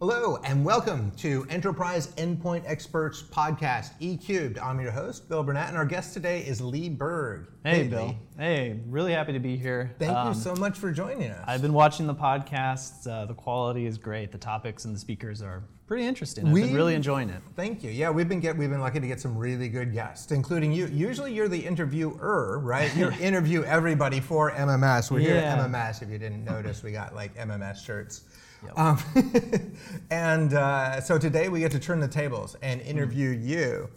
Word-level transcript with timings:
Hello 0.00 0.38
and 0.44 0.64
welcome 0.64 1.10
to 1.16 1.44
Enterprise 1.50 2.08
Endpoint 2.18 2.62
Experts 2.66 3.20
Podcast, 3.20 3.90
eCubed. 4.00 4.62
I'm 4.62 4.80
your 4.80 4.92
host, 4.92 5.28
Bill 5.28 5.42
Burnett, 5.42 5.66
and 5.68 5.76
our 5.76 5.84
guest 5.84 6.14
today 6.14 6.42
is 6.42 6.60
Lee 6.60 6.88
Berg. 6.88 7.48
Hey, 7.64 7.82
Lee. 7.82 7.88
Bill. 7.88 8.16
Hey, 8.38 8.80
really 8.86 9.12
happy 9.12 9.32
to 9.32 9.40
be 9.40 9.56
here. 9.56 9.96
Thank 9.98 10.12
Um, 10.16 10.28
you 10.28 10.34
so 10.34 10.54
much 10.54 10.78
for 10.78 10.92
joining 10.92 11.30
us. 11.32 11.42
I've 11.48 11.62
been 11.62 11.72
watching 11.72 12.06
the 12.06 12.14
podcasts. 12.14 13.08
Uh, 13.10 13.24
the 13.26 13.34
quality 13.34 13.86
is 13.86 13.98
great. 13.98 14.30
The 14.30 14.38
topics 14.38 14.84
and 14.84 14.94
the 14.94 15.00
speakers 15.00 15.42
are 15.42 15.64
pretty 15.88 16.06
interesting. 16.06 16.46
I've 16.46 16.52
We- 16.52 16.62
been 16.66 16.74
really 16.76 16.94
enjoying 16.94 17.28
it. 17.30 17.42
Thank 17.56 17.82
you. 17.82 17.90
Yeah, 17.90 18.10
we've 18.10 18.28
been 18.28 18.38
get 18.38 18.56
we've 18.56 18.70
been 18.70 18.80
lucky 18.80 19.00
to 19.00 19.06
get 19.08 19.20
some 19.20 19.36
really 19.36 19.68
good 19.68 19.92
guests, 19.92 20.30
including 20.30 20.70
you. 20.70 20.86
Usually, 20.86 21.34
you're 21.34 21.48
the 21.48 21.58
interviewer, 21.66 22.60
right? 22.60 22.94
You 22.94 23.10
interview 23.20 23.64
everybody 23.64 24.20
for 24.20 24.52
MMS. 24.52 25.10
We're 25.10 25.18
here 25.18 25.38
at 25.38 25.58
MMS. 25.58 26.02
If 26.02 26.08
you 26.10 26.18
didn't 26.18 26.44
notice, 26.44 26.84
we 26.84 26.92
got 26.92 27.16
like 27.16 27.34
MMS 27.36 27.84
shirts. 27.84 28.22
Um, 28.76 28.98
and 30.10 30.54
uh, 30.54 31.00
so 31.00 31.18
today 31.18 31.48
we 31.48 31.60
get 31.60 31.72
to 31.72 31.78
turn 31.78 32.00
the 32.00 32.08
tables 32.08 32.56
and 32.62 32.80
interview 32.80 33.30
you. 33.30 33.88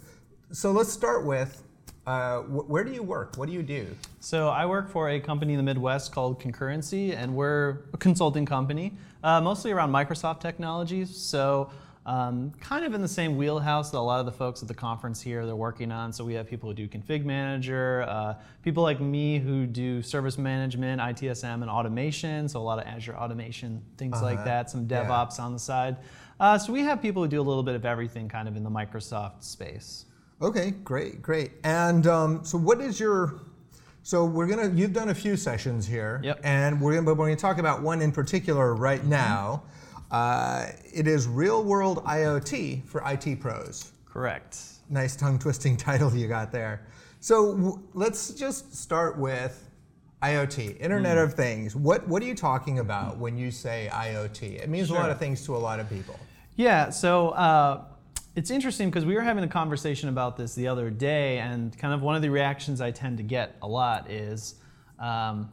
So 0.52 0.72
let's 0.72 0.92
start 0.92 1.26
with 1.26 1.64
uh, 2.06 2.40
wh- 2.42 2.70
where 2.70 2.84
do 2.84 2.92
you 2.92 3.04
work? 3.04 3.38
What 3.38 3.48
do 3.48 3.54
you 3.54 3.64
do? 3.64 3.88
So 4.20 4.50
I 4.50 4.66
work 4.66 4.90
for 4.90 5.10
a 5.10 5.20
company 5.20 5.54
in 5.54 5.58
the 5.58 5.64
Midwest 5.64 6.12
called 6.12 6.40
Concurrency, 6.40 7.16
and 7.16 7.36
we're 7.36 7.84
a 7.94 7.98
consulting 7.98 8.46
company, 8.46 8.94
uh, 9.24 9.40
mostly 9.42 9.72
around 9.72 9.92
Microsoft 9.92 10.42
technologies. 10.42 11.16
So 11.16 11.70
um, 12.06 12.52
kind 12.60 12.84
of 12.84 12.94
in 12.96 13.02
the 13.02 13.08
same 13.08 13.38
wheelhouse 13.38 13.92
that 13.92 13.98
a 13.98 14.00
lot 14.00 14.20
of 14.20 14.26
the 14.26 14.32
folks 14.32 14.62
at 14.64 14.68
the 14.68 14.74
conference 14.74 15.22
here 15.22 15.46
they're 15.46 15.56
working 15.56 15.92
on. 15.92 16.12
So 16.12 16.26
we 16.26 16.34
have 16.34 16.48
people 16.48 16.68
who 16.70 16.74
do 16.76 16.88
config 16.88 17.24
manager, 17.26 18.04
uh, 18.08 18.36
people 18.64 18.82
like 18.82 19.00
me 19.00 19.38
who 19.38 19.68
do 19.68 20.02
service 20.02 20.38
management, 20.38 21.00
ITSM, 21.00 21.62
and 21.62 21.70
automation. 21.70 22.50
So 22.50 22.60
a 22.60 22.64
lot 22.64 22.80
of 22.80 22.86
Azure 22.88 23.16
automation, 23.16 23.82
things 23.98 24.20
like 24.22 24.38
Uh-huh. 24.38 24.46
that. 24.46 24.70
Some 24.72 24.88
Yeah. 24.90 25.06
DevOps 25.06 25.40
on 25.40 25.54
the 25.54 25.60
side. 25.60 25.98
Uh, 26.40 26.58
so 26.58 26.74
we 26.74 26.82
have 26.82 27.02
people 27.04 27.22
who 27.22 27.28
do 27.30 27.40
a 27.40 27.44
little 27.44 27.62
bit 27.62 27.76
of 27.76 27.86
everything, 27.86 28.28
kind 28.28 28.48
of 28.48 28.56
in 28.58 28.64
the 28.64 28.70
Microsoft 28.72 29.44
space. 29.44 30.06
Okay, 30.42 30.72
great, 30.84 31.22
great. 31.22 31.52
And 31.64 32.08
um, 32.08 32.44
so, 32.44 32.58
what 32.58 32.82
is 32.82 33.00
your? 33.00 33.42
So 34.02 34.26
we're 34.26 34.48
gonna. 34.48 34.70
You've 34.74 34.94
done 34.94 35.10
a 35.10 35.14
few 35.14 35.38
sessions 35.38 35.86
here, 35.86 36.20
Yep. 36.24 36.40
and 36.44 36.82
we're 36.82 36.94
gonna. 36.96 37.06
But 37.06 37.18
we're 37.18 37.28
gonna 37.28 37.36
talk 37.36 37.60
about 37.60 37.84
one 37.84 38.02
in 38.02 38.12
particular 38.12 38.74
right 38.74 39.06
now. 39.06 39.62
Uh, 40.12 40.68
it 40.94 41.08
is 41.08 41.28
real 41.28 41.64
world 41.64 42.04
IoT 42.06 42.86
for 42.86 43.02
IT 43.10 43.40
pros. 43.40 43.92
Correct. 44.06 44.58
Nice 44.90 45.16
tongue 45.16 45.40
twisting 45.40 45.78
title 45.90 46.14
you 46.16 46.28
got 46.28 46.52
there. 46.52 46.86
So 47.22 47.56
w- 47.56 47.80
let's 47.94 48.32
just 48.32 48.76
start 48.76 49.18
with 49.18 49.70
IoT, 50.22 50.80
Internet 50.82 51.18
Hmm. 51.18 51.24
of 51.24 51.34
Things. 51.34 51.76
What 51.76 52.08
What 52.08 52.22
are 52.22 52.26
you 52.26 52.36
talking 52.36 52.80
about 52.80 53.18
when 53.18 53.38
you 53.38 53.52
say 53.52 53.90
IoT? 53.92 54.62
It 54.62 54.70
means 54.70 54.90
a 54.90 54.94
lot 54.94 55.10
of 55.10 55.18
things 55.18 55.46
to 55.46 55.56
a 55.56 55.58
lot 55.58 55.80
of 55.80 55.90
people. 55.90 56.20
Yeah, 56.58 56.90
so 56.90 57.30
uh, 57.30 57.86
it's 58.36 58.52
interesting 58.52 58.90
because 58.90 59.06
we 59.06 59.16
were 59.16 59.22
having 59.22 59.44
a 59.46 59.48
conversation 59.48 60.10
about 60.10 60.36
this 60.36 60.54
the 60.54 60.68
other 60.68 60.90
day, 60.90 61.40
and 61.40 61.76
kind 61.78 61.94
of 61.94 62.02
one 62.02 62.16
of 62.16 62.22
the 62.22 62.30
reactions 62.30 62.82
I 62.82 62.92
tend 62.92 63.18
to 63.18 63.24
get 63.24 63.56
a 63.62 63.68
lot 63.68 64.12
is, 64.12 64.56
um, 65.00 65.50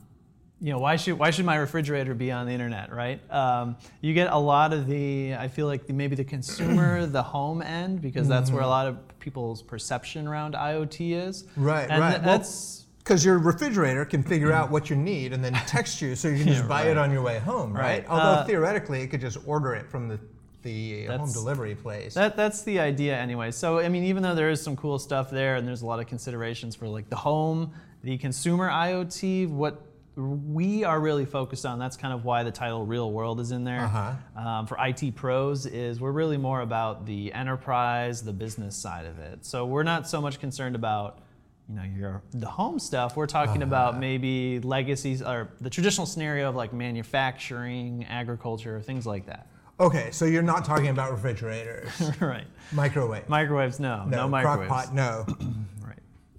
you 0.60 0.72
know, 0.72 0.78
why 0.78 0.96
should 0.96 1.18
why 1.18 1.30
should 1.30 1.44
my 1.44 1.56
refrigerator 1.56 2.14
be 2.14 2.32
on 2.32 2.46
the 2.46 2.52
internet, 2.52 2.92
right? 2.92 3.20
Um, 3.32 3.76
you 4.00 4.12
get 4.12 4.32
a 4.32 4.38
lot 4.38 4.72
of 4.72 4.86
the, 4.86 5.34
I 5.34 5.48
feel 5.48 5.66
like 5.66 5.86
the, 5.86 5.92
maybe 5.92 6.16
the 6.16 6.24
consumer, 6.24 7.06
the 7.18 7.22
home 7.22 7.62
end, 7.62 8.02
because 8.02 8.26
that's 8.26 8.50
where 8.50 8.62
a 8.62 8.66
lot 8.66 8.86
of 8.86 8.96
people's 9.20 9.62
perception 9.62 10.26
around 10.26 10.54
IoT 10.54 11.28
is. 11.28 11.44
Right, 11.56 11.88
and 11.88 12.00
right. 12.00 12.10
th- 12.12 12.22
that's 12.22 12.86
Because 12.98 13.24
your 13.24 13.38
refrigerator 13.38 14.04
can 14.04 14.24
figure 14.24 14.52
out 14.52 14.70
what 14.70 14.90
you 14.90 14.96
need 14.96 15.32
and 15.32 15.44
then 15.44 15.52
text 15.66 16.02
you 16.02 16.16
so 16.16 16.26
you 16.26 16.42
can 16.42 16.52
just 16.52 16.66
buy 16.66 16.84
it 16.84 16.98
on 16.98 17.12
your 17.12 17.22
way 17.22 17.38
home, 17.38 17.72
right? 17.72 17.82
Right. 17.82 18.06
Although 18.08 18.40
Uh, 18.40 18.44
theoretically, 18.44 19.00
it 19.02 19.08
could 19.08 19.20
just 19.20 19.38
order 19.46 19.74
it 19.74 19.88
from 19.88 20.08
the, 20.08 20.18
the 20.62 21.06
home 21.06 21.32
delivery 21.32 21.76
place. 21.76 22.14
That, 22.14 22.36
that's 22.36 22.62
the 22.62 22.80
idea 22.80 23.16
anyway. 23.16 23.52
So 23.52 23.78
I 23.78 23.88
mean, 23.88 24.02
even 24.04 24.24
though 24.24 24.34
there 24.34 24.50
is 24.50 24.60
some 24.60 24.74
cool 24.74 24.98
stuff 24.98 25.30
there, 25.30 25.54
and 25.54 25.68
there's 25.68 25.82
a 25.82 25.86
lot 25.86 26.00
of 26.00 26.08
considerations 26.08 26.74
for 26.74 26.88
like 26.88 27.08
the 27.08 27.16
home, 27.16 27.72
the 28.02 28.18
consumer 28.18 28.68
IoT, 28.68 29.48
what 29.50 29.82
we 30.18 30.82
are 30.82 30.98
really 30.98 31.24
focused 31.24 31.64
on. 31.64 31.78
That's 31.78 31.96
kind 31.96 32.12
of 32.12 32.24
why 32.24 32.42
the 32.42 32.50
title 32.50 32.84
"Real 32.84 33.10
World" 33.12 33.38
is 33.40 33.52
in 33.52 33.62
there. 33.64 33.82
Uh-huh. 33.82 34.12
Um, 34.36 34.66
for 34.66 34.76
IT 34.84 35.14
pros, 35.14 35.64
is 35.64 36.00
we're 36.00 36.10
really 36.12 36.36
more 36.36 36.60
about 36.60 37.06
the 37.06 37.32
enterprise, 37.32 38.22
the 38.22 38.32
business 38.32 38.74
side 38.76 39.06
of 39.06 39.18
it. 39.20 39.46
So 39.46 39.64
we're 39.64 39.84
not 39.84 40.08
so 40.08 40.20
much 40.20 40.40
concerned 40.40 40.74
about 40.74 41.20
you 41.68 41.76
know 41.76 41.84
your 41.84 42.22
the 42.32 42.48
home 42.48 42.78
stuff. 42.80 43.16
We're 43.16 43.26
talking 43.28 43.62
about 43.62 43.98
maybe 44.00 44.58
legacies 44.60 45.22
or 45.22 45.50
the 45.60 45.70
traditional 45.70 46.06
scenario 46.06 46.48
of 46.48 46.56
like 46.56 46.72
manufacturing, 46.72 48.04
agriculture, 48.08 48.80
things 48.80 49.06
like 49.06 49.26
that. 49.26 49.46
okay, 49.78 50.10
so 50.10 50.24
you're 50.24 50.42
not 50.42 50.64
talking 50.64 50.88
about 50.88 51.12
refrigerators, 51.12 51.90
right. 52.20 52.46
microwave, 52.72 53.28
Microwaves, 53.28 53.78
no, 53.78 54.04
no, 54.06 54.26
microwaves. 54.28 54.66
crock 54.66 54.86
pot, 54.86 54.94
no, 54.94 55.24
Right. 55.86 55.98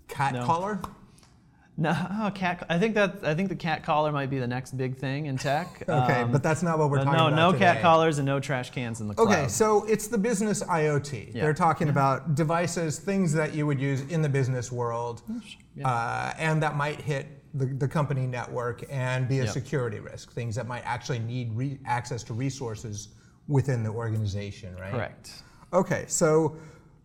cat 0.10 0.34
No. 0.34 0.46
collar. 0.46 0.80
No, 1.80 1.96
oh, 2.22 2.32
cat. 2.36 2.66
I 2.70 2.78
think 2.78 2.94
that 2.96 3.20
I 3.24 3.34
think 3.34 3.48
the 3.50 3.56
cat 3.56 3.84
collar 3.84 4.12
might 4.12 4.30
be 4.30 4.38
the 4.38 4.48
next 4.48 4.76
big 4.78 4.98
thing 4.98 5.28
in 5.28 5.38
tech. 5.38 5.84
Okay, 5.90 6.22
Um, 6.22 6.32
but 6.32 6.44
that's 6.44 6.62
not 6.62 6.78
what 6.78 6.90
we're 6.90 6.98
talking 6.98 7.14
no, 7.14 7.28
about 7.28 7.36
no 7.36 7.52
no 7.52 7.58
cat 7.58 7.82
collars 7.82 8.20
and 8.20 8.26
no 8.26 8.40
trash 8.40 8.70
cans 8.70 9.02
in 9.02 9.08
the 9.08 9.14
cloud. 9.14 9.28
Okay, 9.28 9.48
so 9.48 9.86
it's 9.86 10.08
the 10.08 10.18
business 10.18 10.62
IoT. 10.64 11.34
Yeah. 11.34 11.42
They're 11.42 11.54
talking 11.54 11.90
about 11.90 12.36
devices, 12.36 13.00
things 13.00 13.34
that 13.34 13.56
you 13.56 13.66
would 13.66 13.80
use 13.80 14.02
in 14.02 14.22
the 14.22 14.30
business 14.30 14.72
world, 14.72 15.24
uh, 15.84 16.34
and 16.38 16.62
that 16.62 16.76
might 16.76 17.02
hit 17.02 17.44
the, 17.54 17.66
the 17.66 17.88
company 17.88 18.28
network 18.28 18.84
and 18.90 19.28
be 19.28 19.40
a 19.40 19.48
security 19.48 20.00
risk. 20.00 20.32
Things 20.32 20.56
that 20.56 20.68
might 20.68 20.84
actually 20.86 21.20
need 21.20 21.52
re- 21.54 21.80
access 21.86 22.24
to 22.24 22.34
resources 22.34 23.10
within 23.48 23.84
the 23.84 23.90
organization, 23.90 24.76
right? 24.76 24.92
correct. 24.92 25.44
Okay, 25.74 26.06
so 26.08 26.58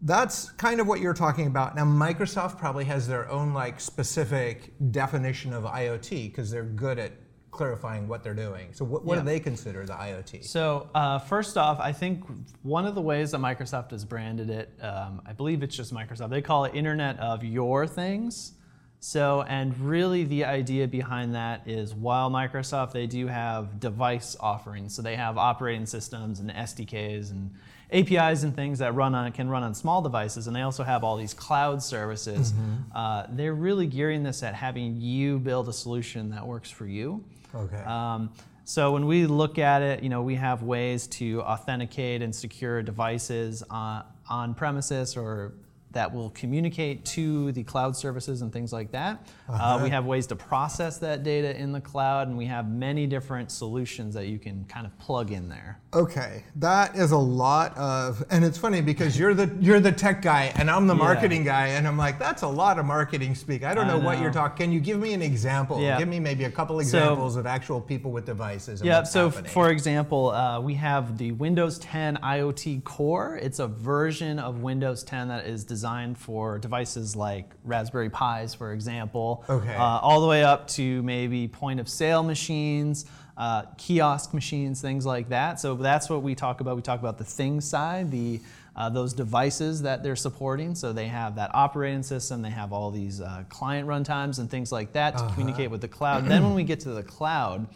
that's 0.05 0.51
kind 0.53 0.81
of 0.81 0.87
what 0.87 1.01
you're 1.01 1.15
talking 1.15 1.47
about. 1.47 1.75
Now, 1.75 1.85
Microsoft 1.85 2.59
probably 2.59 2.85
has 2.85 3.09
their 3.09 3.29
own 3.31 3.55
like 3.55 3.81
specific 3.81 4.73
definition 4.91 5.53
of 5.53 5.65
IoT 5.65 6.31
because 6.31 6.51
they're 6.51 6.63
good 6.65 6.99
at 6.99 7.13
clarifying 7.51 8.07
what 8.07 8.23
they're 8.23 8.35
doing. 8.35 8.69
So, 8.73 8.85
what, 8.85 9.05
what 9.05 9.15
Yeah. 9.15 9.21
do 9.23 9.27
they 9.27 9.41
consider 9.41 9.87
the 9.87 9.95
IoT? 9.95 10.45
So 10.45 10.91
uh, 10.95 11.19
first 11.21 11.57
off, 11.57 11.81
I 11.81 11.93
think 11.93 12.25
one 12.63 12.85
of 12.85 12.95
the 12.95 13.01
ways 13.01 13.31
that 13.31 13.39
Microsoft 13.41 13.93
has 13.93 14.05
branded 14.05 14.51
it, 14.51 14.71
um, 14.83 15.23
I 15.25 15.33
believe 15.33 15.63
it's 15.63 15.75
just 15.77 15.95
Microsoft. 15.95 16.31
They 16.31 16.43
call 16.43 16.65
it 16.67 16.75
Internet 16.75 17.19
of 17.19 17.43
Your 17.43 17.87
Things. 17.87 18.53
So, 19.01 19.43
and 19.43 19.79
really 19.81 20.25
the 20.25 20.45
idea 20.47 20.89
behind 20.89 21.35
that 21.35 21.69
is 21.69 21.95
while 21.95 22.31
Microsoft, 22.31 22.93
they 22.93 23.07
do 23.07 23.27
have 23.27 23.79
device 23.79 24.35
offerings. 24.41 24.95
So 24.97 25.03
they 25.03 25.15
have 25.17 25.37
operating 25.39 25.85
systems 25.87 26.41
and 26.41 26.51
SDKs 26.51 27.31
and 27.31 27.51
APIs 27.95 28.43
and 28.43 28.55
things 28.55 28.81
that 28.81 28.95
run 28.95 29.15
on 29.15 29.31
can 29.33 29.49
run 29.49 29.63
on 29.63 29.75
small 29.75 30.03
devices, 30.03 30.47
and 30.47 30.55
they 30.57 30.63
also 30.63 30.83
have 30.83 31.05
all 31.05 31.17
these 31.17 31.33
cloud 31.33 31.83
services. 31.83 32.53
Uh, 32.95 33.27
they're 33.31 33.55
really 33.55 33.87
gearing 33.87 34.23
this 34.23 34.43
at 34.43 34.55
having 34.55 35.01
you 35.01 35.39
build 35.39 35.69
a 35.69 35.73
solution 35.73 36.31
that 36.31 36.47
works 36.47 36.71
for 36.71 36.87
you. 36.87 37.25
Okay. 37.55 37.83
Um, 37.85 38.31
so 38.65 38.93
when 38.93 39.07
we 39.07 39.27
look 39.27 39.59
at 39.59 39.83
it, 39.83 40.03
you 40.03 40.09
know, 40.09 40.23
we 40.23 40.35
have 40.37 40.63
ways 40.63 41.07
to 41.09 41.43
authenticate 41.43 42.23
and 42.23 42.35
secure 42.35 42.83
devices 42.83 43.63
on, 43.71 44.05
on 44.29 44.55
premises 44.55 45.17
or 45.17 45.53
that 45.95 46.13
will 46.13 46.31
communicate 46.31 47.05
to 47.05 47.51
the 47.53 47.63
cloud 47.63 47.97
services 47.97 48.43
and 48.43 48.53
things 48.53 48.73
like 48.73 48.91
that. 48.93 49.27
uh 49.49 49.81
we 49.83 49.91
have 49.91 50.05
ways 50.05 50.27
to 50.27 50.37
process 50.37 50.99
that 50.99 51.23
data 51.23 51.57
in 51.59 51.73
the 51.73 51.81
cloud, 51.81 52.29
and 52.29 52.37
we 52.37 52.47
have 52.47 52.69
many 52.69 53.07
different 53.07 53.51
solutions 53.51 54.15
that 54.15 54.27
you 54.27 54.39
can 54.39 54.65
kind 54.67 54.87
of 54.87 54.97
plug 54.99 55.31
in 55.33 55.49
there. 55.49 55.79
Okay, 55.95 56.45
that 56.57 56.97
is 56.97 57.13
a 57.13 57.19
lot 57.19 57.77
of, 57.79 58.25
and 58.31 58.45
it's 58.45 58.59
funny 58.59 58.81
because 58.81 59.19
you're 59.19 59.35
the 59.35 59.51
you're 59.61 59.81
the 59.81 59.93
tech 59.93 60.21
guy 60.23 60.53
and 60.57 60.71
I'm 60.71 60.87
the 60.87 60.95
Yeah. 60.95 61.03
marketing 61.03 61.45
guy, 61.45 61.69
and 61.69 61.87
I'm 61.87 61.97
like, 61.97 62.19
that's 62.19 62.43
a 62.43 62.49
lot 62.49 62.79
of 62.79 62.85
marketing 62.87 63.35
speak. 63.35 63.65
I 63.65 63.75
don't 63.75 63.87
I 63.87 63.89
know, 63.97 63.99
what 63.99 64.19
you're 64.19 64.29
know. 64.29 64.35
talking. 64.41 64.65
Can 64.67 64.73
you 64.73 64.81
give 64.81 64.99
me 65.01 65.13
an 65.15 65.23
example? 65.23 65.81
Yeah. 65.81 65.99
Give 65.99 66.09
me 66.09 66.21
maybe 66.21 66.45
a 66.45 66.51
couple 66.51 66.77
So- 66.77 66.81
examples 66.81 67.37
of 67.37 67.47
actual 67.47 67.81
people 67.81 68.11
with 68.13 68.27
devices. 68.27 68.81
And 68.81 68.87
Yeah, 68.89 69.03
so 69.05 69.31
happening. 69.31 69.51
for 69.53 69.71
example, 69.71 70.31
uh, 70.31 70.61
we 70.61 70.75
have 70.75 71.19
the 71.19 71.33
Windows 71.33 71.79
10 71.79 72.17
IoT 72.23 72.83
Core. 72.85 73.39
It's 73.41 73.59
a 73.61 73.67
version 73.69 74.39
of 74.39 74.63
Windows 74.63 75.03
10 75.05 75.29
that 75.29 75.47
is 75.47 75.65
designed 75.65 75.84
for 76.15 76.59
devices 76.59 77.15
like 77.15 77.51
Raspberry 77.65 78.11
Pis, 78.11 78.55
for 78.55 78.73
example. 78.73 79.45
Okay. 79.49 79.75
Uh, 79.75 79.99
all 80.01 80.21
the 80.21 80.27
way 80.27 80.43
up 80.45 80.69
to 80.69 81.03
maybe 81.03 81.49
point 81.49 81.81
of 81.81 81.89
sale 81.89 82.23
machines, 82.23 83.07
uh, 83.37 83.63
kiosk 83.77 84.33
machines, 84.33 84.81
things 84.81 85.05
like 85.05 85.29
that. 85.29 85.61
So 85.61 85.75
that's 85.75 86.09
what 86.09 86.23
we 86.23 86.35
talk 86.35 86.61
about. 86.61 86.77
We 86.77 86.83
talk 86.83 87.01
about 87.01 87.19
the 87.19 87.25
things 87.25 87.65
side, 87.69 88.11
the 88.11 88.41
uh, 88.77 88.89
those 88.89 89.13
devices 89.13 89.83
that 89.83 90.03
they're 90.03 90.17
supporting. 90.17 90.75
So 90.75 90.93
they 90.93 91.07
have 91.07 91.37
that 91.37 91.51
operating 91.55 92.03
system, 92.03 92.43
they 92.43 92.51
have 92.51 92.73
all 92.73 92.91
these 92.91 93.21
uh, 93.21 93.45
client 93.49 93.89
runtimes 93.89 94.39
and 94.39 94.51
things 94.51 94.73
like 94.73 94.93
that 94.95 95.17
to 95.17 95.29
communicate 95.33 95.71
with 95.71 95.81
the 95.81 95.89
cloud. 95.89 96.27
then 96.27 96.43
when 96.43 96.55
we 96.55 96.65
get 96.65 96.81
to 96.81 96.91
the 96.91 97.03
cloud, 97.03 97.69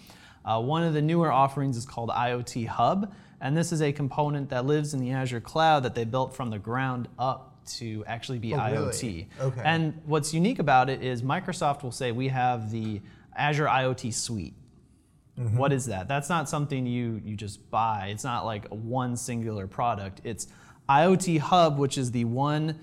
uh, 0.45 0.61
one 0.61 0.83
of 0.83 0.95
the 0.95 1.03
newer 1.03 1.31
offerings 1.31 1.77
is 1.77 1.85
called 1.85 2.11
IoT 2.11 2.67
Hub, 2.67 3.13
and 3.41 3.57
this 3.57 3.71
is 3.71 3.83
a 3.83 3.93
component 3.93 4.51
that 4.51 4.67
lives 4.67 4.95
in 4.95 5.01
the 5.01 5.13
Azure 5.13 5.41
cloud 5.41 5.85
that 5.85 5.95
they 5.95 6.05
built 6.05 6.35
from 6.35 6.51
the 6.51 6.59
ground 6.59 7.07
up 7.19 7.58
to 7.79 8.05
actually 8.07 8.39
be 8.39 8.55
Oh, 8.55 8.59
really? 8.71 8.77
IoT. 8.77 9.27
Okay. 9.41 9.63
And 9.65 10.01
what's 10.07 10.33
unique 10.35 10.59
about 10.59 10.89
it 10.91 11.03
is 11.03 11.23
Microsoft 11.23 11.83
will 11.83 11.93
say 11.93 12.13
we 12.13 12.29
have 12.29 12.71
the 12.71 13.01
Azure 13.37 13.67
IoT 13.67 14.13
suite. 14.13 14.55
Mm-hmm. 15.39 15.57
What 15.57 15.73
is 15.73 15.87
that? 15.87 16.09
That's 16.09 16.29
not 16.29 16.49
something 16.49 16.87
you 16.87 17.21
you 17.25 17.37
just 17.37 17.71
buy. 17.71 18.09
It's 18.11 18.25
not 18.25 18.45
like 18.45 18.67
one 18.69 19.17
singular 19.17 19.67
product. 19.67 20.21
It's 20.25 20.49
IoT 20.89 21.39
Hub, 21.39 21.79
which 21.79 21.97
is 21.97 22.11
the 22.11 22.25
one 22.25 22.79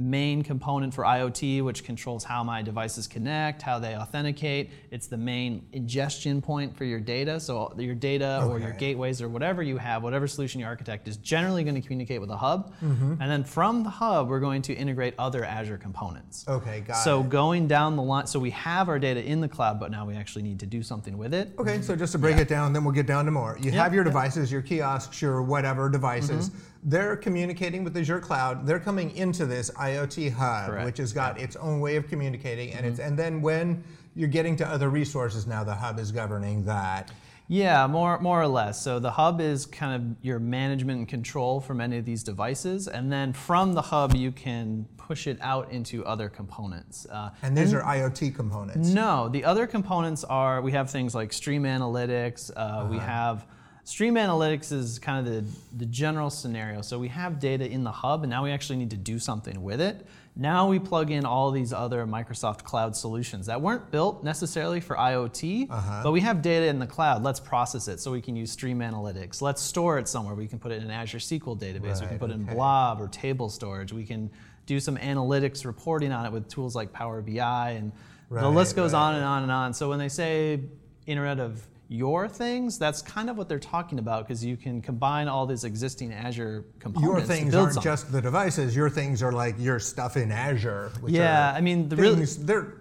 main 0.00 0.42
component 0.42 0.94
for 0.94 1.04
IoT, 1.04 1.62
which 1.62 1.84
controls 1.84 2.24
how 2.24 2.42
my 2.42 2.62
devices 2.62 3.06
connect, 3.06 3.60
how 3.60 3.78
they 3.78 3.96
authenticate. 3.96 4.70
It's 4.90 5.06
the 5.06 5.18
main 5.18 5.66
ingestion 5.72 6.40
point 6.40 6.74
for 6.76 6.84
your 6.84 7.00
data. 7.00 7.38
So 7.38 7.72
your 7.76 7.94
data 7.94 8.44
or 8.48 8.58
your 8.58 8.72
gateways 8.72 9.20
or 9.20 9.28
whatever 9.28 9.62
you 9.62 9.76
have, 9.76 10.02
whatever 10.02 10.26
solution 10.26 10.60
you 10.60 10.66
architect 10.66 11.06
is 11.06 11.18
generally 11.18 11.64
going 11.64 11.74
to 11.74 11.82
communicate 11.82 12.20
with 12.20 12.30
a 12.30 12.36
hub. 12.36 12.72
Mm-hmm. 12.82 13.16
And 13.20 13.30
then 13.30 13.44
from 13.44 13.82
the 13.82 13.90
hub, 13.90 14.28
we're 14.28 14.40
going 14.40 14.62
to 14.62 14.74
integrate 14.74 15.14
other 15.18 15.44
Azure 15.44 15.78
components. 15.78 16.46
Okay, 16.48 16.80
got 16.80 16.94
so 16.94 17.20
it. 17.20 17.22
So 17.24 17.28
going 17.28 17.68
down 17.68 17.96
the 17.96 18.02
line, 18.02 18.26
so 18.26 18.40
we 18.40 18.50
have 18.50 18.88
our 18.88 18.98
data 18.98 19.22
in 19.22 19.40
the 19.40 19.48
cloud, 19.48 19.78
but 19.78 19.90
now 19.90 20.06
we 20.06 20.16
actually 20.16 20.42
need 20.42 20.60
to 20.60 20.66
do 20.66 20.82
something 20.82 21.18
with 21.18 21.34
it. 21.34 21.52
Okay, 21.58 21.82
so 21.82 21.94
just 21.94 22.12
to 22.12 22.18
break 22.18 22.38
it 22.38 22.48
down, 22.48 22.72
then 22.72 22.84
we'll 22.84 22.94
get 22.94 23.06
down 23.06 23.26
to 23.26 23.30
more. 23.30 23.58
You 23.60 23.70
have 23.72 23.92
your 23.92 24.04
yeah. 24.04 24.10
devices, 24.10 24.50
your 24.50 24.62
kiosks, 24.62 25.20
your 25.20 25.42
whatever 25.42 25.90
devices. 25.90 26.48
Mm-hmm. 26.48 26.66
They're 26.82 27.16
communicating 27.16 27.84
with 27.84 27.96
Azure 27.96 28.20
Cloud. 28.20 28.66
They're 28.66 28.80
coming 28.80 29.14
into 29.14 29.44
this 29.44 29.70
IoT 29.72 30.32
hub, 30.32 30.70
Correct. 30.70 30.86
which 30.86 30.98
has 30.98 31.12
got 31.12 31.38
its 31.38 31.56
own 31.56 31.80
way 31.80 31.96
of 31.96 32.08
communicating, 32.08 32.72
and 32.72 32.86
Mm-hmm. 32.86 33.02
and 33.02 33.18
then 33.18 33.42
when 33.42 33.84
you're 34.14 34.28
getting 34.28 34.56
to 34.56 34.66
other 34.66 34.88
resources, 34.88 35.46
now 35.46 35.62
the 35.62 35.74
hub 35.74 35.98
is 35.98 36.10
governing 36.10 36.64
that. 36.64 37.10
Yeah, 37.48 37.86
more 37.88 38.18
more 38.20 38.40
or 38.40 38.46
less. 38.46 38.80
So 38.80 38.98
the 38.98 39.10
hub 39.10 39.40
is 39.40 39.66
kind 39.66 39.94
of 40.00 40.24
your 40.24 40.38
management 40.38 40.98
and 41.00 41.08
control 41.08 41.60
for 41.60 41.74
many 41.74 41.98
of 41.98 42.04
these 42.04 42.22
devices, 42.22 42.88
and 42.88 43.12
then 43.12 43.32
from 43.32 43.72
the 43.74 43.82
hub 43.82 44.14
you 44.14 44.30
can 44.32 44.86
push 44.96 45.26
it 45.26 45.36
out 45.42 45.70
into 45.72 46.04
other 46.06 46.28
components. 46.28 47.06
Uh, 47.10 47.30
And 47.42 47.56
these 47.58 47.74
are 47.74 47.82
IoT 47.82 48.34
components. 48.36 48.88
No, 48.90 49.28
the 49.28 49.44
other 49.44 49.66
components 49.66 50.22
are 50.24 50.62
we 50.62 50.72
have 50.72 50.90
things 50.90 51.14
like 51.14 51.32
Stream 51.32 51.64
Analytics. 51.64 52.52
Uh, 52.56 52.86
We 52.88 52.98
have 52.98 53.44
Stream 53.90 54.14
Analytics 54.14 54.70
is 54.70 55.00
kind 55.00 55.26
of 55.26 55.34
the, 55.34 55.44
the 55.78 55.86
general 55.86 56.30
scenario. 56.30 56.80
So 56.80 56.96
we 56.96 57.08
have 57.08 57.40
data 57.40 57.68
in 57.68 57.82
the 57.82 57.90
hub, 57.90 58.22
and 58.22 58.30
now 58.30 58.44
we 58.44 58.52
actually 58.52 58.76
need 58.76 58.90
to 58.90 58.96
do 58.96 59.18
something 59.18 59.64
with 59.64 59.80
it. 59.80 60.06
Now 60.36 60.68
we 60.68 60.78
plug 60.78 61.10
in 61.10 61.24
all 61.24 61.50
these 61.50 61.72
other 61.72 62.06
Microsoft 62.06 62.62
Cloud 62.62 62.94
solutions 62.94 63.46
that 63.46 63.60
weren't 63.60 63.90
built 63.90 64.22
necessarily 64.22 64.78
for 64.78 64.94
IoT, 64.94 65.68
uh-huh. 65.68 66.02
but 66.04 66.12
we 66.12 66.20
have 66.20 66.40
data 66.40 66.66
in 66.66 66.78
the 66.78 66.86
cloud. 66.86 67.24
Let's 67.24 67.40
process 67.40 67.88
it 67.88 67.98
so 67.98 68.12
we 68.12 68.20
can 68.20 68.36
use 68.36 68.52
Stream 68.52 68.78
Analytics. 68.78 69.42
Let's 69.42 69.60
store 69.60 69.98
it 69.98 70.06
somewhere. 70.06 70.36
We 70.36 70.46
can 70.46 70.60
put 70.60 70.70
it 70.70 70.76
in 70.76 70.84
an 70.84 70.92
Azure 70.92 71.18
SQL 71.18 71.58
database. 71.58 72.00
we 72.00 72.06
can 72.06 72.10
Right, 72.10 72.20
put 72.20 72.30
it 72.30 72.34
in. 72.34 72.44
Blob 72.44 73.00
or 73.00 73.08
table 73.08 73.48
storage. 73.48 73.92
We 73.92 74.04
can 74.04 74.30
do 74.66 74.78
some 74.78 74.98
analytics 74.98 75.64
reporting 75.64 76.12
on 76.12 76.26
it 76.26 76.30
with 76.30 76.48
tools 76.48 76.76
like 76.76 76.92
Power 76.92 77.22
BI 77.22 77.70
and 77.72 77.90
the 78.30 78.48
list 78.48 78.76
goes 78.76 78.92
right. 78.92 79.00
on 79.00 79.14
and 79.16 79.24
on 79.24 79.42
and 79.42 79.50
on. 79.50 79.74
So 79.74 79.88
when 79.88 79.98
they 79.98 80.08
say 80.08 80.60
Internet 81.08 81.40
of 81.40 81.60
your 81.90 82.28
things, 82.28 82.78
that's 82.78 83.02
kind 83.02 83.28
of 83.28 83.36
what 83.36 83.48
they're 83.48 83.58
talking 83.58 83.98
about 83.98 84.26
because 84.26 84.44
you 84.44 84.56
can 84.56 84.80
combine 84.80 85.26
all 85.26 85.44
these 85.44 85.64
existing 85.64 86.12
Azure 86.12 86.64
components. 86.78 87.10
Your 87.10 87.20
things 87.20 87.52
aren't 87.52 87.74
something. 87.74 87.90
just 87.90 88.12
the 88.12 88.22
devices. 88.22 88.76
Your 88.76 88.88
things 88.88 89.24
are 89.24 89.32
like 89.32 89.56
your 89.58 89.80
stuff 89.80 90.16
in 90.16 90.30
Azure. 90.30 90.92
Which 91.00 91.12
Yeah, 91.12 91.52
I 91.52 91.60
mean, 91.60 91.88
the 91.88 91.96
things. 91.96 92.36
They're, 92.36 92.74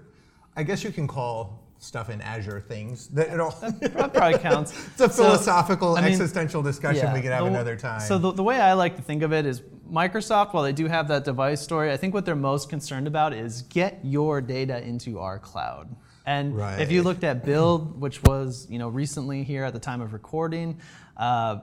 I 0.55 0.61
guess 0.61 0.83
you 0.83 0.91
can 0.91 1.07
call 1.07 1.59
stuff 1.79 2.11
in 2.11 2.21
Azure 2.21 2.61
things. 2.61 3.07
That 3.07 3.29
it 3.29 3.39
all, 3.39 3.49
that 3.61 4.13
probably 4.13 4.37
counts. 4.37 4.73
it's 4.91 5.01
a 5.01 5.09
So, 5.09 5.23
philosophical, 5.23 5.95
I 5.95 6.01
mean, 6.01 6.11
existential 6.11 6.61
discussion 6.61 7.11
we 7.11 7.21
could 7.21 7.31
have 7.31 7.45
the- 7.45 7.49
another 7.49 7.75
time. 7.75 8.01
So 8.01 8.19
the, 8.19 8.31
the 8.31 8.43
way 8.43 8.59
I 8.61 8.73
like 8.73 8.95
to 8.97 9.01
think 9.01 9.23
of 9.23 9.33
it 9.33 9.47
is 9.47 9.61
Microsoft, 9.91 10.53
while 10.53 10.61
they 10.61 10.71
do 10.73 10.85
have 10.85 11.07
that 11.07 11.23
device 11.23 11.61
story, 11.61 11.91
I 11.91 11.97
think 11.97 12.13
what 12.13 12.25
they're 12.25 12.35
most 12.35 12.69
concerned 12.69 13.07
about 13.07 13.33
is 13.33 13.63
get 13.63 14.01
your 14.03 14.39
data 14.39 14.85
into 14.87 15.17
our 15.17 15.39
cloud. 15.39 15.95
And 16.29 16.59
if 16.79 16.91
you 16.91 17.01
looked 17.01 17.23
at 17.23 17.43
Build, 17.43 17.99
which 17.99 18.21
was 18.21 18.67
you 18.69 18.77
know 18.77 18.87
recently 18.87 19.43
here 19.43 19.63
at 19.63 19.73
the 19.73 19.79
time 19.79 19.99
of 19.99 20.13
recording, 20.13 20.79
uh, 21.17 21.61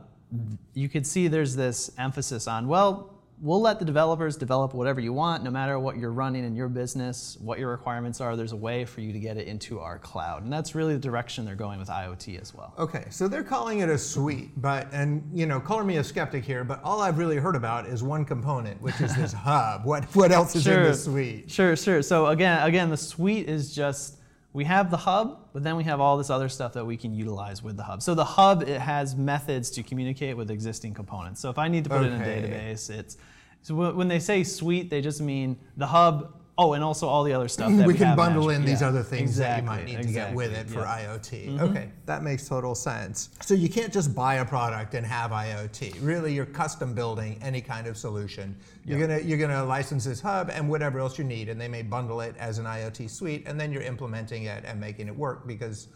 you 0.74 0.88
could 0.88 1.06
see 1.06 1.28
there's 1.28 1.54
this 1.54 1.92
emphasis 1.98 2.48
on 2.48 2.66
well. 2.66 3.12
We'll 3.40 3.60
let 3.60 3.78
the 3.78 3.84
developers 3.84 4.34
develop 4.34 4.72
whatever 4.72 4.98
you 4.98 5.12
want, 5.12 5.44
no 5.44 5.50
matter 5.50 5.78
what 5.78 5.98
you're 5.98 6.10
running 6.10 6.42
in 6.42 6.56
your 6.56 6.68
business, 6.68 7.36
what 7.40 7.58
your 7.58 7.70
requirements 7.70 8.20
are. 8.22 8.34
There's 8.34 8.52
a 8.52 8.56
way 8.56 8.86
for 8.86 9.02
you 9.02 9.12
to 9.12 9.18
get 9.20 9.36
it 9.36 9.46
into 9.46 9.78
our 9.78 9.98
cloud, 9.98 10.42
and 10.42 10.52
that's 10.52 10.74
really 10.74 10.94
the 10.94 11.00
direction 11.00 11.44
they're 11.44 11.54
going 11.54 11.78
with 11.78 11.88
IoT 11.88 12.40
as 12.40 12.52
well. 12.52 12.72
Okay, 12.78 13.04
so 13.10 13.28
they're 13.28 13.44
calling 13.44 13.80
it 13.80 13.88
a 13.88 13.98
suite, 13.98 14.50
but 14.60 14.88
and 14.90 15.22
you 15.32 15.46
know, 15.46 15.60
color 15.60 15.84
me 15.84 15.98
a 15.98 16.04
skeptic 16.04 16.44
here, 16.44 16.64
but 16.64 16.82
all 16.82 17.02
I've 17.02 17.18
really 17.18 17.36
heard 17.36 17.54
about 17.54 17.86
is 17.86 18.02
one 18.02 18.24
component, 18.24 18.82
which 18.82 19.00
is 19.00 19.14
this 19.14 19.32
hub. 19.48 19.84
What 19.84 20.04
what 20.16 20.32
else 20.32 20.56
is 20.56 20.66
in 20.66 20.82
the 20.82 20.94
suite? 20.94 21.48
Sure, 21.48 21.76
sure. 21.76 22.02
So 22.02 22.26
again, 22.26 22.66
again, 22.66 22.90
the 22.90 22.96
suite 22.96 23.48
is 23.48 23.72
just 23.72 24.15
we 24.56 24.64
have 24.64 24.90
the 24.90 24.96
hub, 24.96 25.38
but 25.52 25.62
then 25.62 25.76
we 25.76 25.84
have 25.84 26.00
all 26.00 26.16
this 26.16 26.30
other 26.30 26.48
stuff 26.48 26.72
that 26.72 26.84
we 26.86 26.96
can 26.96 27.14
utilize 27.14 27.62
with 27.62 27.76
the 27.76 27.82
hub. 27.82 28.00
So 28.00 28.14
the 28.14 28.24
hub 28.24 28.62
it 28.62 28.80
has 28.80 29.14
methods 29.14 29.70
to 29.72 29.82
communicate 29.82 30.34
with 30.34 30.50
existing 30.50 30.94
components. 30.94 31.42
So 31.42 31.50
if 31.50 31.58
I 31.58 31.68
need 31.68 31.84
to 31.84 31.90
put 31.90 32.06
it 32.06 32.12
in 32.12 32.22
a 32.22 32.24
database, 32.24 32.88
it's 32.88 33.18
so 33.60 33.92
when 33.92 34.08
they 34.08 34.18
say 34.18 34.44
suite, 34.44 34.88
they 34.88 35.02
just 35.02 35.20
mean 35.20 35.58
the 35.76 35.86
hub. 35.86 36.32
Oh, 36.58 36.72
and 36.72 36.82
also 36.82 37.06
all 37.06 37.22
the 37.22 37.34
other 37.34 37.48
stuff 37.48 37.70
that 37.76 37.86
we 37.86 37.92
we, 37.92 37.98
can 37.98 38.16
bundle 38.16 38.50
in 38.50 38.64
these 38.64 38.82
other 38.82 39.02
things 39.02 39.36
that 39.36 39.58
you 39.60 39.66
might 39.66 39.84
need 39.84 40.02
to 40.02 40.08
get 40.08 40.34
with 40.34 40.52
it 40.52 40.62
exactly, 40.62 40.74
for 40.74 40.80
yeah. 40.80 41.06
Mm-hmm. 41.06 41.60
IoT. 41.66 41.70
Okay, 41.70 41.90
that 42.06 42.22
makes 42.22 42.48
total 42.48 42.74
sense. 42.74 43.30
So 43.42 43.54
you 43.54 43.68
can't 43.68 43.92
just 43.92 44.14
buy 44.14 44.36
a 44.36 44.44
product 44.44 44.94
and 44.94 45.06
have 45.06 45.32
IoT. 45.32 45.96
Really, 46.00 46.32
you're 46.34 46.46
custom 46.46 46.94
building 46.94 47.38
any 47.42 47.60
kind 47.60 47.86
of 47.86 47.96
solution. 47.96 48.56
You're 48.84 49.00
gonna 49.00 49.20
you're 49.20 49.38
gonna 49.38 49.64
license 49.64 50.04
this 50.04 50.20
hub 50.20 50.50
and 50.50 50.68
whatever 50.68 50.98
else 50.98 51.18
you 51.18 51.24
need, 51.24 51.48
and 51.48 51.60
they 51.60 51.68
may 51.68 51.82
bundle 51.82 52.20
it 52.22 52.34
as 52.38 52.58
an 52.58 52.64
IoT 52.64 53.10
suite, 53.10 53.44
and 53.46 53.60
then 53.60 53.72
you're 53.72 53.82
implementing 53.82 54.44
it 54.44 54.64
and 54.66 54.80
making 54.80 55.08
it 55.08 55.16
work 55.16 55.46
because. 55.46 55.88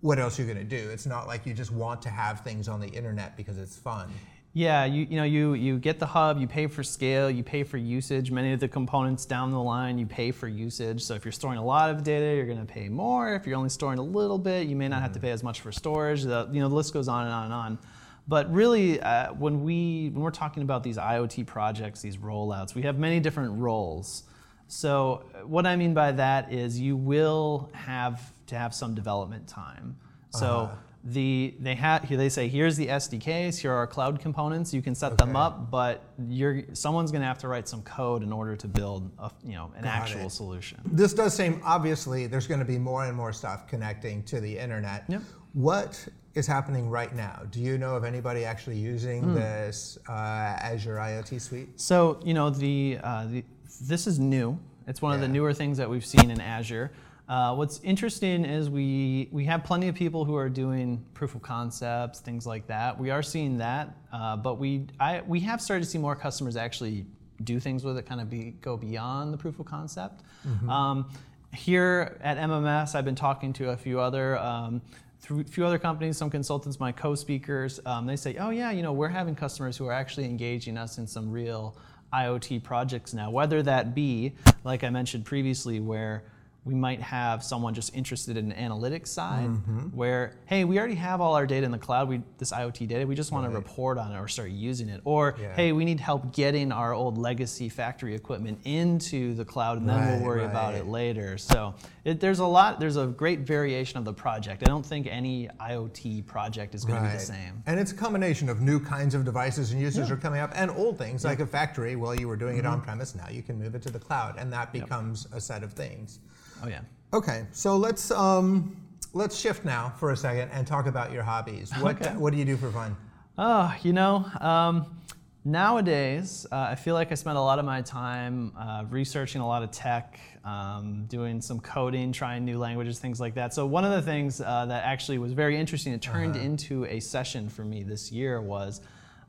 What 0.00 0.20
else 0.20 0.38
are 0.38 0.42
you 0.42 0.54
going 0.54 0.64
to 0.64 0.76
do? 0.76 0.90
It's 0.90 1.06
not 1.06 1.26
like 1.26 1.44
you 1.44 1.52
just 1.52 1.72
want 1.72 2.00
to 2.02 2.08
have 2.08 2.42
things 2.42 2.68
on 2.68 2.78
the 2.78 2.86
internet 2.86 3.36
because 3.36 3.58
it's 3.58 3.74
fun. 3.74 4.08
Yeah, 4.54 4.86
you, 4.86 5.06
you 5.08 5.16
know, 5.16 5.24
you, 5.24 5.54
you 5.54 5.78
get 5.78 5.98
the 5.98 6.06
hub, 6.06 6.40
you 6.40 6.48
pay 6.48 6.66
for 6.66 6.82
scale, 6.82 7.30
you 7.30 7.44
pay 7.44 7.62
for 7.62 7.76
usage. 7.76 8.30
Many 8.30 8.52
of 8.52 8.60
the 8.60 8.68
components 8.68 9.24
down 9.24 9.52
the 9.52 9.60
line, 9.60 9.98
you 9.98 10.06
pay 10.06 10.30
for 10.30 10.48
usage. 10.48 11.02
So 11.02 11.14
if 11.14 11.24
you're 11.24 11.32
storing 11.32 11.58
a 11.58 11.64
lot 11.64 11.90
of 11.90 12.02
data, 12.02 12.34
you're 12.34 12.46
going 12.46 12.58
to 12.58 12.72
pay 12.72 12.88
more. 12.88 13.34
If 13.34 13.46
you're 13.46 13.56
only 13.56 13.68
storing 13.68 13.98
a 13.98 14.02
little 14.02 14.38
bit, 14.38 14.66
you 14.66 14.74
may 14.74 14.88
not 14.88 15.02
have 15.02 15.12
to 15.12 15.20
pay 15.20 15.30
as 15.30 15.42
much 15.42 15.60
for 15.60 15.70
storage. 15.70 16.22
The, 16.22 16.48
you 16.50 16.60
know, 16.60 16.68
the 16.68 16.74
list 16.74 16.92
goes 16.92 17.08
on 17.08 17.24
and 17.24 17.32
on 17.32 17.44
and 17.44 17.54
on. 17.54 17.78
But 18.26 18.52
really, 18.52 19.00
uh, 19.00 19.32
when 19.34 19.64
we 19.64 20.10
when 20.12 20.22
we're 20.22 20.30
talking 20.30 20.62
about 20.62 20.82
these 20.82 20.98
IoT 20.98 21.46
projects, 21.46 22.02
these 22.02 22.18
rollouts, 22.18 22.74
we 22.74 22.82
have 22.82 22.98
many 22.98 23.20
different 23.20 23.58
roles. 23.58 24.24
So 24.66 25.24
uh, 25.34 25.46
what 25.46 25.66
I 25.66 25.76
mean 25.76 25.94
by 25.94 26.12
that 26.12 26.52
is 26.52 26.78
you 26.78 26.94
will 26.94 27.70
have 27.72 28.32
to 28.48 28.58
have 28.58 28.74
some 28.74 28.94
development 28.94 29.48
time. 29.48 29.96
So 30.30 30.70
the 31.12 31.54
they 31.60 31.74
have 31.74 32.08
they 32.08 32.28
say 32.28 32.48
here's 32.48 32.76
the 32.76 32.88
SDKs, 32.88 33.58
here 33.58 33.72
are 33.72 33.76
our 33.76 33.86
cloud 33.86 34.20
components. 34.20 34.74
You 34.74 34.82
can 34.82 34.94
set 34.94 35.16
them 35.16 35.36
up, 35.36 35.70
but 35.70 36.02
you're 36.28 36.64
someone's 36.74 37.10
going 37.10 37.22
to 37.22 37.26
have 37.26 37.38
to 37.38 37.48
write 37.48 37.68
some 37.68 37.82
code 37.82 38.22
in 38.22 38.32
order 38.32 38.56
to 38.56 38.68
build 38.68 39.10
a, 39.18 39.30
you 39.44 39.54
know 39.54 39.70
an 39.76 39.84
Got 39.84 39.94
actual 39.94 40.26
it. 40.26 40.30
solution. 40.30 40.80
This 40.84 41.14
does 41.14 41.34
seem 41.34 41.60
obviously 41.64 42.26
there's 42.26 42.46
going 42.46 42.60
to 42.60 42.66
be 42.66 42.78
more 42.78 43.04
and 43.04 43.16
more 43.16 43.32
stuff 43.32 43.66
connecting 43.66 44.22
to 44.24 44.40
the 44.40 44.58
internet. 44.58 45.04
Yep. 45.08 45.22
What 45.54 46.06
is 46.34 46.46
happening 46.46 46.88
right 46.90 47.14
now? 47.14 47.42
Do 47.50 47.60
you 47.60 47.78
know 47.78 47.96
of 47.96 48.04
anybody 48.04 48.44
actually 48.44 48.76
using 48.78 49.22
Hmm. 49.22 49.34
this 49.34 49.98
uh, 50.08 50.12
Azure 50.12 50.96
IoT 50.96 51.40
suite? 51.40 51.80
So 51.80 52.20
you 52.24 52.34
know 52.34 52.50
the, 52.50 52.98
uh, 53.02 53.26
the 53.26 53.44
this 53.82 54.06
is 54.06 54.18
new. 54.18 54.58
It's 54.86 55.02
one 55.02 55.14
of 55.14 55.20
the 55.20 55.28
newer 55.28 55.52
things 55.52 55.76
that 55.78 55.88
we've 55.88 56.04
seen 56.06 56.30
in 56.30 56.40
Azure. 56.40 56.90
Uh, 57.28 57.54
what's 57.54 57.78
interesting 57.84 58.44
is 58.44 58.70
we 58.70 59.28
we 59.30 59.44
have 59.44 59.62
plenty 59.62 59.88
of 59.88 59.94
people 59.94 60.24
who 60.24 60.34
are 60.34 60.48
doing 60.48 61.04
proof 61.12 61.34
of 61.34 61.42
concepts, 61.42 62.20
things 62.20 62.46
like 62.46 62.66
that. 62.66 62.98
We 62.98 63.10
are 63.10 63.22
seeing 63.22 63.58
that, 63.58 63.94
uh, 64.12 64.36
but 64.36 64.58
we 64.58 64.86
I 64.98 65.20
we 65.26 65.40
have 65.40 65.60
started 65.60 65.84
to 65.84 65.90
see 65.90 65.98
more 65.98 66.16
customers 66.16 66.56
actually 66.56 67.04
do 67.44 67.60
things 67.60 67.84
with 67.84 67.98
it, 67.98 68.06
kind 68.06 68.20
of 68.20 68.30
be, 68.30 68.56
go 68.62 68.76
beyond 68.76 69.32
the 69.32 69.36
proof 69.36 69.60
of 69.60 69.66
concept. 69.66 70.22
Um, 70.68 71.08
here 71.54 72.18
at 72.20 72.36
MMS, 72.38 72.94
I've 72.94 73.04
been 73.04 73.14
talking 73.14 73.52
to 73.54 73.70
a 73.70 73.76
few 73.76 74.00
other. 74.00 74.38
Um, 74.38 74.80
through 75.20 75.40
a 75.40 75.44
few 75.44 75.66
other 75.66 75.80
companies, 75.80 76.16
some 76.16 76.30
consultants, 76.30 76.78
my 76.78 76.92
co-speakers, 76.92 77.80
um, 77.84 78.06
they 78.06 78.14
say, 78.14 78.36
"Oh 78.36 78.50
yeah, 78.50 78.70
you 78.70 78.82
know, 78.82 78.92
we're 78.92 79.08
having 79.08 79.34
customers 79.34 79.76
who 79.76 79.86
are 79.86 79.92
actually 79.92 80.26
engaging 80.26 80.78
us 80.78 80.96
in 80.96 81.08
some 81.08 81.30
real 81.30 81.76
IoT 82.12 82.62
projects 82.62 83.12
now. 83.12 83.28
Whether 83.28 83.62
that 83.64 83.94
be, 83.96 84.34
like 84.64 84.84
I 84.84 84.90
mentioned 84.90 85.24
previously, 85.24 85.80
where 85.80 86.22
we 86.64 86.74
might 86.74 87.00
have 87.00 87.42
someone 87.42 87.72
just 87.72 87.94
interested 87.96 88.36
in 88.36 88.50
the 88.50 88.54
analytics 88.54 89.06
side, 89.06 89.48
where 89.94 90.34
hey, 90.46 90.64
we 90.64 90.78
already 90.78 90.96
have 90.96 91.20
all 91.20 91.34
our 91.34 91.46
data 91.46 91.64
in 91.64 91.72
the 91.72 91.78
cloud. 91.78 92.08
We 92.08 92.20
this 92.36 92.52
IoT 92.52 92.86
data, 92.88 93.06
we 93.06 93.14
just 93.14 93.32
want 93.32 93.46
to 93.50 93.50
report 93.56 93.96
on 93.96 94.12
it 94.12 94.18
or 94.18 94.28
start 94.28 94.50
using 94.50 94.88
it. 94.90 95.00
Or 95.04 95.34
Yeah. 95.40 95.54
hey, 95.54 95.72
we 95.72 95.84
need 95.86 95.98
help 96.00 96.34
getting 96.34 96.70
our 96.70 96.92
old 96.92 97.16
legacy 97.16 97.68
factory 97.70 98.14
equipment 98.14 98.58
into 98.64 99.34
the 99.34 99.44
cloud, 99.46 99.78
and 99.78 99.88
then 99.88 99.96
Right, 99.98 100.14
we'll 100.16 100.24
worry 100.26 100.44
about 100.44 100.74
it 100.74 100.86
later. 100.86 101.38
So 101.38 101.74
it, 102.04 102.20
there's 102.20 102.40
a 102.40 102.46
lot. 102.46 102.80
There's 102.80 102.96
a 102.96 103.06
great 103.06 103.40
variation 103.40 103.98
of 103.98 104.04
the 104.04 104.12
project. 104.12 104.62
I 104.62 104.66
don't 104.66 104.84
think 104.84 105.06
any 105.06 105.48
IoT 105.60 106.26
project 106.26 106.74
is 106.74 106.84
going 106.84 107.02
to 107.02 107.08
be 107.08 107.14
the 107.14 107.20
same. 107.20 107.62
And 107.66 107.80
it's 107.80 107.92
a 107.92 107.96
combination 107.96 108.48
of 108.50 108.60
new 108.60 108.78
kinds 108.78 109.14
of 109.14 109.24
devices 109.24 109.72
and 109.72 109.80
uses 109.80 110.10
are 110.10 110.16
coming 110.16 110.40
up, 110.40 110.52
and 110.54 110.70
old 110.72 110.98
things 110.98 111.24
like 111.24 111.40
a 111.40 111.46
factory. 111.46 111.96
Well, 111.96 112.14
you 112.14 112.28
were 112.28 112.36
doing 112.36 112.56
it 112.58 112.64
Mm-hmm. 112.64 112.72
on 112.74 112.80
premise. 112.82 113.14
Now 113.14 113.28
you 113.30 113.42
can 113.42 113.58
move 113.58 113.74
it 113.74 113.82
to 113.82 113.90
the 113.90 114.00
cloud, 114.00 114.34
and 114.36 114.52
that 114.52 114.70
becomes 114.72 115.26
a 115.32 115.40
set 115.40 115.62
of 115.62 115.72
things. 115.72 116.18
Oh 116.62 116.68
yeah. 116.68 116.80
Okay, 117.12 117.46
so 117.52 117.76
let's 117.76 118.10
um, 118.10 118.76
let's 119.14 119.36
shift 119.36 119.64
now 119.64 119.92
for 119.98 120.10
a 120.12 120.16
second 120.16 120.50
and 120.50 120.66
talk 120.66 120.86
about 120.86 121.12
your 121.12 121.22
hobbies. 121.22 121.72
What 121.76 121.96
Okay. 122.02 122.10
what 122.14 122.32
do 122.32 122.38
you 122.38 122.44
do 122.44 122.56
for 122.56 122.70
fun? 122.70 122.96
Oh, 123.38 123.74
you 123.82 123.92
know, 123.92 124.26
um, 124.40 125.00
nowadays 125.44 126.46
uh, 126.50 126.56
I 126.70 126.74
feel 126.74 126.94
like 126.94 127.12
I 127.12 127.14
spend 127.14 127.38
a 127.38 127.40
lot 127.40 127.58
of 127.58 127.64
my 127.64 127.82
time 127.82 128.52
uh, 128.58 128.84
researching 128.90 129.40
a 129.40 129.46
lot 129.46 129.62
of 129.62 129.70
tech, 129.70 130.18
um, 130.44 131.04
doing 131.06 131.40
some 131.40 131.60
coding, 131.60 132.12
trying 132.12 132.44
new 132.44 132.58
languages, 132.58 132.98
things 132.98 133.20
like 133.20 133.34
that. 133.34 133.54
So 133.54 133.64
one 133.64 133.84
of 133.84 133.92
the 133.92 134.02
things 134.02 134.40
uh, 134.40 134.66
that 134.66 134.84
actually 134.84 135.18
was 135.18 135.32
very 135.32 135.56
interesting, 135.56 135.92
it 135.92 136.02
turned 136.02 136.34
Uh-huh. 136.36 136.44
into 136.44 136.84
a 136.86 137.00
session 137.00 137.48
for 137.48 137.64
me 137.64 137.82
this 137.82 138.10
year 138.12 138.40
was. 138.42 138.80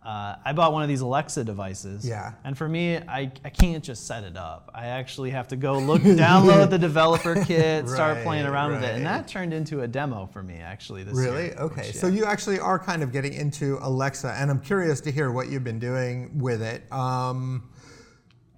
Uh, 0.10 0.36
I 0.44 0.54
bought 0.54 0.74
one 0.74 0.82
of 0.82 0.90
these 0.90 1.02
Alexa 1.02 1.44
devices. 1.44 2.04
Yeah. 2.08 2.32
And 2.44 2.58
for 2.58 2.68
me, 2.68 2.98
I, 2.98 3.32
I 3.46 3.50
can't 3.50 3.84
just 3.84 4.08
set 4.08 4.24
it 4.24 4.36
up. 4.36 4.72
I 4.74 4.88
actually 4.88 5.30
have 5.30 5.48
to 5.50 5.56
go 5.56 5.78
look, 5.78 6.02
download 6.02 6.72
the 6.72 6.80
developer 6.90 7.36
kit, 7.46 7.88
start 7.88 8.24
playing 8.24 8.46
Right, 8.46 8.52
around 8.52 8.72
with 8.72 8.84
it. 8.84 8.96
And 8.96 9.06
that 9.06 9.28
turned 9.28 9.54
into 9.54 9.82
a 9.82 9.88
demo 9.88 10.26
for 10.26 10.42
me 10.42 10.56
actually 10.56 11.04
this 11.04 11.16
Really? 11.16 11.44
year. 11.50 11.56
Okay. 11.60 11.84
which, 11.90 11.96
So 11.96 12.08
you 12.08 12.26
actually 12.26 12.60
are 12.60 12.80
kind 12.80 13.04
of 13.04 13.12
getting 13.12 13.34
into 13.34 13.78
Alexa, 13.84 14.34
and 14.36 14.50
I'm 14.50 14.60
curious 14.62 15.00
to 15.02 15.12
hear 15.12 15.32
what 15.32 15.50
you've 15.50 15.64
been 15.64 15.78
doing 15.78 16.40
with 16.40 16.64
it. 16.64 16.92
Um, 16.92 17.70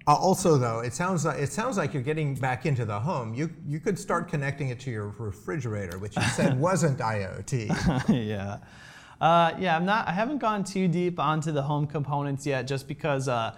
uh, 0.06 0.14
also, 0.14 0.56
though, 0.56 0.80
it 0.80 0.94
sounds 0.94 1.26
like 1.26 1.38
it 1.38 1.52
sounds 1.52 1.76
like 1.76 1.92
you're 1.92 2.02
getting 2.02 2.34
back 2.34 2.64
into 2.64 2.86
the 2.86 2.98
home. 2.98 3.34
You 3.34 3.50
you 3.66 3.78
could 3.78 3.98
start 3.98 4.26
connecting 4.26 4.70
it 4.70 4.80
to 4.80 4.90
your 4.90 5.08
refrigerator, 5.18 5.98
which 5.98 6.16
you 6.16 6.22
said 6.22 6.58
wasn't 6.68 6.98
IoT. 6.98 8.08
yeah. 8.08 8.56
Uh, 9.22 9.54
yeah, 9.60 9.76
I'm 9.76 9.84
not. 9.84 10.08
I 10.08 10.10
haven't 10.10 10.38
gone 10.38 10.64
too 10.64 10.88
deep 10.88 11.20
onto 11.20 11.52
the 11.52 11.62
home 11.62 11.86
components 11.86 12.44
yet, 12.44 12.66
just 12.66 12.88
because, 12.88 13.28
uh, 13.28 13.56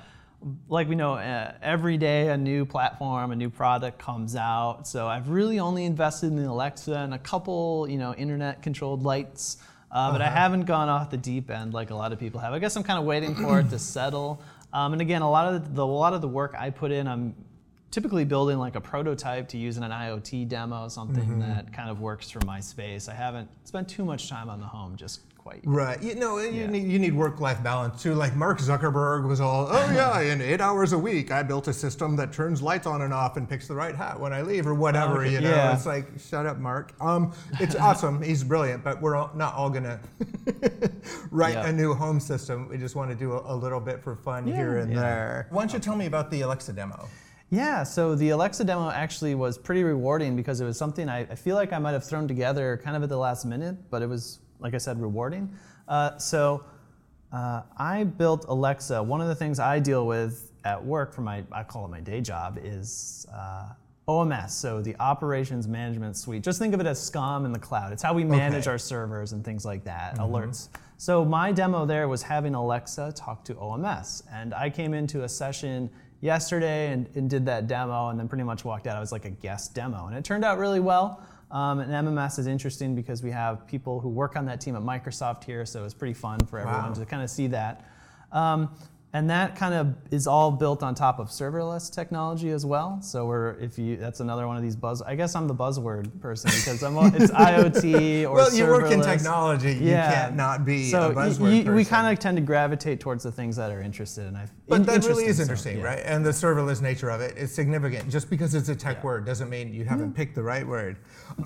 like 0.68 0.90
we 0.90 0.94
know, 0.94 1.14
uh, 1.14 1.54
every 1.62 1.96
day 1.96 2.28
a 2.28 2.36
new 2.36 2.66
platform, 2.66 3.32
a 3.32 3.36
new 3.36 3.48
product 3.48 3.98
comes 3.98 4.36
out. 4.36 4.86
So 4.86 5.06
I've 5.06 5.30
really 5.30 5.58
only 5.58 5.86
invested 5.86 6.26
in 6.26 6.36
the 6.36 6.50
Alexa 6.50 6.94
and 6.94 7.14
a 7.14 7.18
couple, 7.18 7.88
you 7.88 7.96
know, 7.96 8.12
internet-controlled 8.14 9.04
lights. 9.04 9.56
Uh, 9.90 10.12
but 10.12 10.20
I 10.20 10.28
haven't 10.28 10.66
gone 10.66 10.90
off 10.90 11.10
the 11.10 11.16
deep 11.16 11.50
end 11.50 11.72
like 11.72 11.88
a 11.88 11.94
lot 11.94 12.12
of 12.12 12.18
people 12.18 12.40
have. 12.40 12.52
I 12.52 12.58
guess 12.58 12.76
I'm 12.76 12.82
kind 12.82 12.98
of 12.98 13.06
waiting 13.06 13.34
for 13.34 13.60
it 13.60 13.70
to 13.70 13.78
settle. 13.78 14.42
Um, 14.74 14.92
and 14.92 15.00
again, 15.00 15.22
a 15.22 15.30
lot 15.30 15.54
of 15.54 15.74
the, 15.74 15.82
a 15.82 15.86
lot 15.86 16.12
of 16.12 16.20
the 16.20 16.28
work 16.28 16.54
I 16.58 16.68
put 16.68 16.92
in, 16.92 17.08
I'm 17.08 17.34
typically 17.90 18.26
building 18.26 18.58
like 18.58 18.74
a 18.74 18.82
prototype 18.82 19.48
to 19.50 19.56
use 19.56 19.78
in 19.78 19.82
an 19.82 19.92
IoT 19.92 20.46
demo, 20.48 20.88
something 20.88 21.38
that 21.38 21.72
kind 21.72 21.88
of 21.88 22.00
works 22.00 22.28
for 22.28 22.44
my 22.44 22.60
space. 22.60 23.08
I 23.08 23.14
haven't 23.14 23.48
spent 23.64 23.88
too 23.88 24.04
much 24.04 24.28
time 24.28 24.50
on 24.50 24.60
the 24.60 24.66
home 24.66 24.96
just 24.96 25.20
quite. 25.44 25.60
right. 25.64 26.02
You 26.02 26.14
know, 26.14 26.38
you 26.38 26.62
Yeah. 26.62 26.66
need 26.70 26.90
you 26.90 26.98
need 26.98 27.14
work 27.14 27.38
life 27.38 27.62
balance 27.62 28.02
too. 28.02 28.14
Like 28.14 28.34
Mark 28.34 28.58
Zuckerberg 28.60 29.28
was 29.28 29.40
all, 29.40 29.68
oh 29.70 29.90
yeah, 29.94 30.18
in 30.20 30.40
eight 30.40 30.60
hours 30.62 30.92
a 30.94 30.98
week, 30.98 31.30
I 31.30 31.42
built 31.42 31.68
a 31.68 31.72
system 31.72 32.16
that 32.16 32.32
turns 32.32 32.62
lights 32.62 32.86
on 32.86 33.02
and 33.02 33.12
off 33.12 33.36
and 33.36 33.48
picks 33.48 33.68
the 33.68 33.74
right 33.74 33.94
hat 33.94 34.18
when 34.18 34.32
I 34.32 34.40
leave 34.42 34.66
or 34.66 34.74
whatever. 34.74 35.20
Okay, 35.22 35.32
You 35.34 35.40
know, 35.42 35.50
yeah. 35.50 35.74
it's 35.74 35.86
like 35.86 36.06
shut 36.18 36.46
up, 36.46 36.58
Mark. 36.58 36.92
Um, 37.00 37.32
it's 37.60 37.76
awesome. 37.76 38.22
He's 38.22 38.42
brilliant, 38.42 38.82
but 38.82 39.00
we're 39.02 39.16
all, 39.16 39.30
not 39.34 39.54
all 39.54 39.68
gonna 39.70 40.00
write 41.30 41.54
Yeah. 41.54 41.66
a 41.68 41.72
new 41.72 41.94
home 41.94 42.20
system. 42.20 42.68
We 42.68 42.78
just 42.78 42.96
want 42.96 43.10
to 43.10 43.16
do 43.16 43.32
a, 43.34 43.54
a 43.54 43.56
little 43.56 43.80
bit 43.80 44.02
for 44.02 44.16
fun 44.16 44.46
here 44.46 44.78
and 44.78 44.92
yeah. 44.92 45.00
there. 45.00 45.46
Why 45.50 45.62
don't 45.62 45.72
you 45.72 45.78
tell 45.78 45.96
me 45.96 46.06
about 46.06 46.30
the 46.30 46.40
Alexa 46.40 46.72
demo? 46.72 47.08
Yeah, 47.50 47.82
so 47.84 48.14
the 48.14 48.30
Alexa 48.30 48.64
demo 48.64 48.88
actually 48.90 49.34
was 49.34 49.58
pretty 49.58 49.84
rewarding 49.84 50.34
because 50.34 50.60
it 50.60 50.64
was 50.64 50.76
something 50.78 51.08
I, 51.08 51.20
I 51.20 51.34
feel 51.34 51.54
like 51.54 51.72
I 51.72 51.78
might 51.78 51.92
have 51.92 52.04
thrown 52.04 52.26
together 52.26 52.80
kind 52.82 52.96
of 52.96 53.02
at 53.02 53.08
the 53.10 53.18
last 53.18 53.44
minute, 53.44 53.76
but 53.90 54.02
it 54.02 54.08
was, 54.08 54.40
like 54.60 54.74
I 54.74 54.78
said, 54.78 55.00
rewarding. 55.00 55.50
Uh, 55.88 56.16
so 56.18 56.64
uh, 57.32 57.62
I 57.76 58.04
built 58.04 58.46
Alexa. 58.48 59.02
One 59.02 59.20
of 59.20 59.28
the 59.28 59.34
things 59.34 59.58
I 59.58 59.78
deal 59.78 60.06
with 60.06 60.52
at 60.64 60.82
work 60.82 61.12
for 61.12 61.20
my, 61.20 61.44
I 61.52 61.62
call 61.62 61.84
it 61.84 61.88
my 61.88 62.00
day 62.00 62.20
job, 62.20 62.58
is 62.62 63.26
uh, 63.34 63.68
OMS, 64.08 64.50
so 64.50 64.80
the 64.82 64.94
Operations 65.00 65.66
Management 65.66 66.16
Suite. 66.16 66.42
Just 66.42 66.58
think 66.58 66.74
of 66.74 66.80
it 66.80 66.86
as 66.86 66.98
SCOM 67.10 67.44
in 67.44 67.52
the 67.52 67.58
cloud. 67.58 67.92
It's 67.92 68.02
how 68.02 68.14
we 68.14 68.24
manage 68.24 68.62
Okay. 68.62 68.70
our 68.70 68.78
servers 68.78 69.32
and 69.32 69.44
things 69.44 69.64
like 69.64 69.84
that, 69.84 70.16
alerts. 70.18 70.68
So 70.96 71.24
my 71.24 71.52
demo 71.52 71.84
there 71.86 72.06
was 72.08 72.22
having 72.22 72.54
Alexa 72.54 73.12
talk 73.16 73.44
to 73.46 73.54
OMS. 73.54 74.22
And 74.32 74.54
I 74.54 74.70
came 74.70 74.94
into 74.94 75.24
a 75.24 75.28
session 75.28 75.90
yesterday 76.20 76.92
and, 76.92 77.08
and 77.16 77.28
did 77.28 77.44
that 77.46 77.66
demo 77.66 78.08
and 78.08 78.18
then 78.18 78.28
pretty 78.28 78.44
much 78.44 78.64
walked 78.64 78.86
out. 78.86 78.96
I 78.96 79.00
was 79.00 79.10
like 79.12 79.24
a 79.24 79.30
guest 79.30 79.74
demo. 79.74 80.06
And 80.06 80.16
it 80.16 80.24
turned 80.24 80.44
out 80.44 80.58
really 80.58 80.80
well. 80.80 81.22
Um, 81.54 81.78
and 81.78 81.92
MMS 81.92 82.40
is 82.40 82.48
interesting 82.48 82.96
because 82.96 83.22
we 83.22 83.30
have 83.30 83.64
people 83.68 84.00
who 84.00 84.08
work 84.08 84.34
on 84.34 84.44
that 84.46 84.60
team 84.60 84.74
at 84.74 84.82
Microsoft 84.82 85.44
here, 85.44 85.64
so 85.64 85.84
it's 85.84 85.94
pretty 85.94 86.12
fun 86.12 86.40
for 86.40 86.58
everyone 86.58 86.88
Wow. 86.88 86.94
to 86.94 87.06
kind 87.06 87.22
of 87.22 87.30
see 87.30 87.46
that. 87.46 87.84
Um, 88.32 88.70
and 89.14 89.30
that 89.30 89.54
kind 89.54 89.72
of 89.74 89.94
is 90.10 90.26
all 90.26 90.50
built 90.50 90.82
on 90.82 90.94
top 90.94 91.18
of 91.20 91.28
serverless 91.28 91.90
technology 91.90 92.50
as 92.50 92.66
well. 92.66 93.00
So 93.00 93.26
we're 93.26 93.52
if 93.60 93.78
you 93.78 93.96
that's 93.96 94.18
another 94.20 94.46
one 94.46 94.56
of 94.56 94.62
these 94.62 94.74
buzz. 94.76 95.00
I 95.02 95.14
guess 95.14 95.34
I'm 95.36 95.46
the 95.48 95.54
buzzword 95.54 96.20
person 96.20 96.50
because 96.50 96.82
I'm 96.82 96.98
all- 96.98 97.06
it's 97.14 97.30
IoT 97.48 98.24
or 98.28 98.34
well, 98.34 98.54
you 98.54 98.64
work 98.66 98.90
in 98.90 99.00
serverless. 99.00 99.04
technology. 99.04 99.72
You 99.74 99.92
can't 99.92 100.34
not 100.36 100.64
be 100.64 100.90
so 100.90 101.10
a 101.10 101.14
buzzword 101.14 101.64
y- 101.66 101.72
we 101.72 101.84
kind 101.84 102.12
of 102.12 102.18
tend 102.18 102.36
to 102.36 102.42
gravitate 102.42 102.98
towards 103.00 103.22
the 103.22 103.32
things 103.32 103.54
that 103.56 103.70
are 103.70 103.80
interested 103.80 104.26
in. 104.26 104.34
I 104.36 104.46
But 104.68 104.84
that 104.86 105.04
really 105.06 105.26
is 105.26 105.36
so, 105.36 105.42
interesting, 105.42 105.78
yeah. 105.78 105.84
right? 105.84 106.02
And 106.04 106.26
the 106.26 106.30
serverless 106.30 106.82
nature 106.82 107.08
of 107.10 107.20
it 107.20 107.36
is 107.38 107.54
significant. 107.54 108.10
Just 108.10 108.28
because 108.28 108.54
it's 108.56 108.68
a 108.68 108.74
tech 108.76 108.96
Yeah. 108.98 109.04
word 109.04 109.24
doesn't 109.26 109.48
mean 109.48 109.72
you 109.72 109.84
haven't 109.84 110.04
Mm-hmm. 110.06 110.12
picked 110.16 110.34
the 110.34 110.42
right 110.42 110.66
word. 110.66 110.96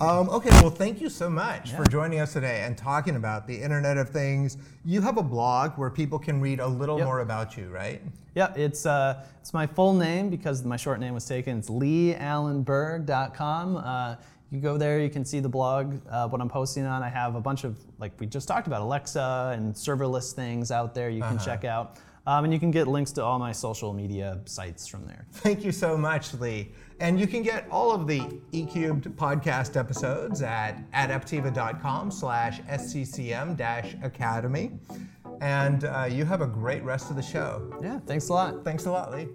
Um, 0.01 0.27
okay, 0.29 0.49
well, 0.61 0.69
thank 0.71 0.99
you 1.01 1.09
so 1.09 1.29
much 1.29 1.71
for 1.73 1.83
joining 1.85 2.19
us 2.19 2.33
today 2.33 2.63
and 2.65 2.75
talking 2.77 3.15
about 3.15 3.47
the 3.47 3.55
Internet 3.61 3.97
of 3.97 4.09
Things. 4.09 4.57
You 4.85 5.01
have 5.01 5.17
a 5.17 5.23
blog 5.23 5.71
where 5.77 5.89
people 5.89 6.17
can 6.19 6.41
read 6.41 6.59
a 6.59 6.67
little 6.67 6.97
Yep. 6.97 7.05
more 7.05 7.19
about 7.19 7.55
you, 7.57 7.58
right? 7.67 8.01
Yeah, 8.35 8.53
it's 8.55 8.85
uh, 8.85 9.23
it's 9.41 9.53
my 9.53 9.67
full 9.67 9.93
name 9.93 10.29
because 10.29 10.63
my 10.63 10.77
short 10.77 10.99
name 10.99 11.13
was 11.13 11.25
taken. 11.25 11.57
It's 11.59 11.69
leeallenberg.com. 11.69 13.77
Uh, 13.77 14.15
you 14.51 14.59
go 14.59 14.77
there, 14.77 14.99
you 14.99 15.09
can 15.09 15.23
see 15.25 15.39
the 15.39 15.49
blog, 15.49 15.99
uh, 16.09 16.27
what 16.27 16.41
I'm 16.41 16.49
posting 16.49 16.85
on. 16.85 17.03
I 17.03 17.09
have 17.09 17.35
a 17.35 17.41
bunch 17.41 17.65
of, 17.65 17.77
like 17.99 18.19
we 18.19 18.25
just 18.25 18.47
talked 18.47 18.65
about, 18.65 18.81
Alexa 18.81 19.53
and 19.55 19.73
serverless 19.75 20.33
things 20.33 20.71
out 20.71 20.95
there 20.95 21.09
you 21.11 21.21
can 21.21 21.35
Uh-huh. 21.35 21.45
check 21.45 21.65
out. 21.65 21.97
Um, 22.25 22.43
and 22.45 22.53
you 22.53 22.59
can 22.59 22.71
get 22.71 22.87
links 22.87 23.11
to 23.13 23.23
all 23.23 23.37
my 23.39 23.51
social 23.51 23.93
media 23.93 24.39
sites 24.45 24.87
from 24.87 25.05
there. 25.05 25.25
Thank 25.33 25.63
you 25.63 25.71
so 25.71 25.95
much, 25.97 26.33
Lee. 26.35 26.71
And 26.99 27.19
you 27.19 27.27
can 27.27 27.43
get 27.43 27.65
all 27.71 27.91
of 27.91 28.07
the 28.07 28.19
eCubed 28.51 29.03
podcast 29.15 29.77
episodes 29.77 30.41
at 30.41 30.77
adaptiva.com 30.91 32.09
slash 32.11 32.59
sccm 32.61 33.55
dash 33.55 33.95
academy. 34.03 34.71
And 35.41 35.85
uh, 35.85 36.07
you 36.09 36.25
have 36.25 36.41
a 36.41 36.47
great 36.47 36.83
rest 36.83 37.09
of 37.09 37.15
the 37.15 37.21
show. 37.21 37.77
Yeah, 37.81 37.99
thanks 38.05 38.29
a 38.29 38.33
lot. 38.33 38.63
Thanks 38.63 38.85
a 38.85 38.91
lot, 38.91 39.11
Lee. 39.11 39.27